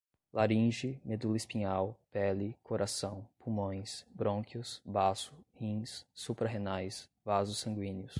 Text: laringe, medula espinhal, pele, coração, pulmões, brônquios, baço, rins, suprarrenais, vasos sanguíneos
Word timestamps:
laringe, 0.33 0.99
medula 1.05 1.37
espinhal, 1.37 1.95
pele, 2.11 2.57
coração, 2.63 3.27
pulmões, 3.39 4.03
brônquios, 4.15 4.81
baço, 4.83 5.31
rins, 5.53 6.05
suprarrenais, 6.13 7.07
vasos 7.23 7.59
sanguíneos 7.59 8.09